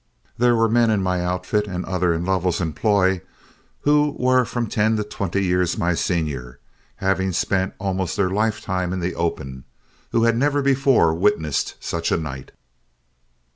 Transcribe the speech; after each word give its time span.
There 0.39 0.55
were 0.55 0.67
men 0.67 0.89
in 0.89 1.03
my 1.03 1.23
outfit, 1.23 1.67
and 1.67 1.85
others 1.85 2.15
in 2.17 2.25
Lovell's 2.25 2.59
employ, 2.59 3.21
who 3.81 4.15
were 4.17 4.45
from 4.45 4.65
ten 4.65 4.97
to 4.97 5.03
twenty 5.03 5.43
years 5.45 5.77
my 5.77 5.93
senior, 5.93 6.57
having 6.95 7.31
spent 7.33 7.75
almost 7.77 8.17
their 8.17 8.31
lifetime 8.31 8.93
in 8.93 8.99
the 8.99 9.13
open, 9.13 9.63
who 10.11 10.23
had 10.23 10.35
never 10.35 10.63
before 10.63 11.13
witnessed 11.13 11.75
such 11.79 12.11
a 12.11 12.17
night. 12.17 12.51